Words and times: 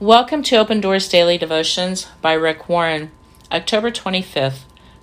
Welcome 0.00 0.44
to 0.44 0.54
Open 0.54 0.80
Doors 0.80 1.08
Daily 1.08 1.38
Devotions 1.38 2.06
by 2.22 2.34
Rick 2.34 2.68
Warren, 2.68 3.10
October 3.50 3.90
25th. 3.90 4.60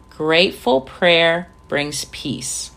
Grateful 0.10 0.80
prayer 0.80 1.50
brings 1.68 2.06
peace. 2.06 2.72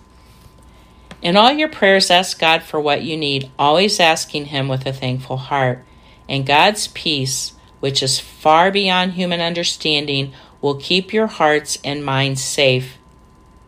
In 1.22 1.36
all 1.36 1.52
your 1.52 1.68
prayers, 1.68 2.10
ask 2.10 2.36
God 2.40 2.64
for 2.64 2.80
what 2.80 3.04
you 3.04 3.16
need, 3.16 3.52
always 3.56 4.00
asking 4.00 4.46
Him 4.46 4.66
with 4.66 4.84
a 4.84 4.92
thankful 4.92 5.36
heart. 5.36 5.84
And 6.28 6.44
God's 6.44 6.88
peace, 6.88 7.52
which 7.78 8.02
is 8.02 8.18
far 8.18 8.72
beyond 8.72 9.12
human 9.12 9.40
understanding, 9.40 10.32
will 10.60 10.74
keep 10.74 11.12
your 11.12 11.28
hearts 11.28 11.78
and 11.84 12.04
minds 12.04 12.42
safe 12.42 12.98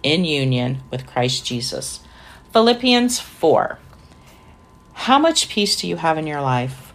in 0.03 0.25
union 0.25 0.82
with 0.91 1.07
Christ 1.07 1.46
Jesus. 1.46 2.01
Philippians 2.53 3.21
4. 3.21 3.79
How 4.95 5.21
much 5.21 5.48
peace 5.48 5.80
do 5.80 5.87
you 5.87 5.98
have 5.98 6.19
in 6.19 6.27
your 6.27 6.41
life? 6.41 6.90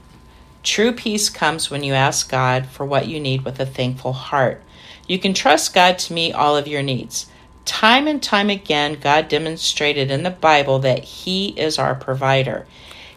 True 0.65 0.93
peace 0.93 1.29
comes 1.29 1.69
when 1.69 1.83
you 1.83 1.93
ask 1.93 2.27
God 2.27 2.65
for 2.65 2.87
what 2.87 3.07
you 3.07 3.19
need 3.19 3.45
with 3.45 3.59
a 3.59 3.67
thankful 3.67 4.13
heart. 4.13 4.63
You 5.07 5.19
can 5.19 5.35
trust 5.35 5.75
God 5.75 5.99
to 5.99 6.13
meet 6.13 6.33
all 6.33 6.57
of 6.57 6.67
your 6.67 6.81
needs. 6.81 7.27
Time 7.65 8.07
and 8.07 8.21
time 8.21 8.49
again, 8.49 8.97
God 8.99 9.27
demonstrated 9.29 10.09
in 10.09 10.23
the 10.23 10.31
Bible 10.31 10.79
that 10.79 11.03
He 11.03 11.49
is 11.49 11.77
our 11.77 11.93
provider. 11.93 12.65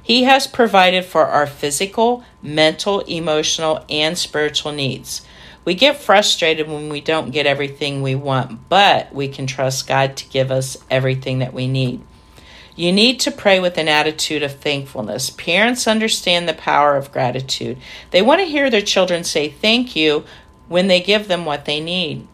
He 0.02 0.24
has 0.24 0.46
provided 0.46 1.06
for 1.06 1.24
our 1.24 1.46
physical, 1.46 2.22
mental, 2.42 3.00
emotional, 3.00 3.83
and 3.88 4.19
spiritual 4.19 4.72
needs. 4.72 5.22
We 5.64 5.74
get 5.74 5.96
frustrated 5.96 6.69
when 6.69 6.91
we 6.91 7.00
don't 7.00 7.30
get 7.30 7.46
everything 7.46 8.02
we 8.02 8.14
want, 8.14 8.69
but 8.69 9.14
we 9.14 9.27
can 9.27 9.46
trust 9.46 9.88
God 9.88 10.19
to 10.19 10.28
give 10.28 10.50
us 10.50 10.77
everything 10.91 11.38
that 11.38 11.55
we 11.55 11.66
need. 11.66 12.02
You 12.78 12.92
need 12.92 13.18
to 13.20 13.32
pray 13.32 13.59
with 13.59 13.77
an 13.77 13.88
attitude 13.88 14.45
of 14.45 14.55
thankfulness. 14.55 15.30
Parents 15.30 15.88
understand 15.88 16.48
the 16.48 16.55
power 16.55 16.96
of 16.96 17.10
gratitude. 17.10 17.77
They 18.12 18.23
want 18.23 18.41
to 18.41 18.46
hear 18.46 18.70
their 18.70 18.82
children 18.82 19.24
say 19.24 19.48
thank 19.48 19.96
you 19.96 20.24
when 20.69 20.86
they 20.86 21.00
give 21.00 21.27
them 21.27 21.44
what 21.44 21.64
they 21.64 21.80
need. 21.80 22.28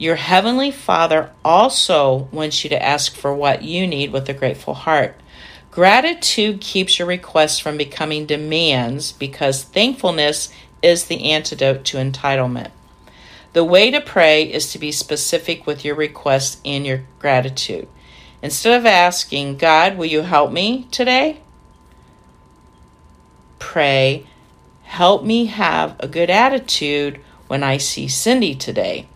Your 0.00 0.16
Heavenly 0.16 0.72
Father 0.72 1.30
also 1.44 2.28
wants 2.32 2.64
you 2.64 2.70
to 2.70 2.82
ask 2.82 3.14
for 3.14 3.32
what 3.32 3.62
you 3.62 3.86
need 3.86 4.10
with 4.10 4.28
a 4.28 4.34
grateful 4.34 4.74
heart. 4.74 5.14
Gratitude 5.70 6.60
keeps 6.60 6.98
your 6.98 7.06
requests 7.06 7.60
from 7.60 7.76
becoming 7.76 8.26
demands 8.26 9.12
because 9.12 9.62
thankfulness 9.62 10.52
is 10.82 11.04
the 11.04 11.30
antidote 11.30 11.84
to 11.84 11.98
entitlement. 11.98 12.72
The 13.52 13.62
way 13.62 13.92
to 13.92 14.00
pray 14.00 14.42
is 14.42 14.72
to 14.72 14.80
be 14.80 14.90
specific 14.90 15.68
with 15.68 15.84
your 15.84 15.94
request 15.94 16.60
and 16.64 16.84
your 16.84 17.04
gratitude. 17.20 17.86
Instead 18.42 18.78
of 18.78 18.86
asking, 18.86 19.56
God, 19.56 19.96
will 19.96 20.06
you 20.06 20.22
help 20.22 20.52
me 20.52 20.86
today? 20.90 21.40
Pray, 23.58 24.26
help 24.84 25.24
me 25.24 25.46
have 25.46 25.96
a 26.00 26.08
good 26.08 26.30
attitude 26.30 27.20
when 27.48 27.62
I 27.62 27.78
see 27.78 28.08
Cindy 28.08 28.54
today. 28.54 29.08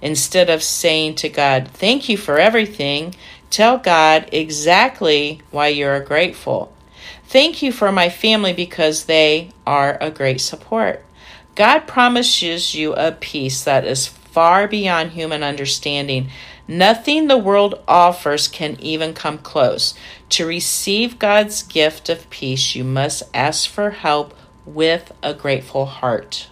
Instead 0.00 0.48
of 0.48 0.62
saying 0.62 1.16
to 1.16 1.28
God, 1.28 1.68
thank 1.68 2.08
you 2.08 2.16
for 2.16 2.38
everything, 2.38 3.14
tell 3.50 3.78
God 3.78 4.28
exactly 4.32 5.42
why 5.50 5.68
you're 5.68 6.00
grateful. 6.00 6.72
Thank 7.24 7.62
you 7.62 7.72
for 7.72 7.92
my 7.92 8.08
family 8.08 8.52
because 8.52 9.04
they 9.04 9.50
are 9.66 9.98
a 10.00 10.10
great 10.10 10.40
support. 10.40 11.04
God 11.54 11.80
promises 11.80 12.74
you 12.74 12.94
a 12.94 13.12
peace 13.12 13.64
that 13.64 13.84
is 13.84 14.06
far 14.32 14.66
beyond 14.66 15.12
human 15.12 15.42
understanding. 15.42 16.30
Nothing 16.66 17.28
the 17.28 17.38
world 17.38 17.80
offers 17.88 18.48
can 18.48 18.78
even 18.80 19.14
come 19.14 19.38
close. 19.38 19.94
To 20.30 20.46
receive 20.46 21.18
God's 21.18 21.62
gift 21.62 22.08
of 22.08 22.28
peace, 22.28 22.74
you 22.74 22.84
must 22.84 23.22
ask 23.32 23.70
for 23.70 23.90
help 23.90 24.34
with 24.66 25.12
a 25.22 25.32
grateful 25.32 25.86
heart. 25.86 26.48